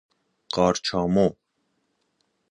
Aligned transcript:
قارچامو 0.53 1.35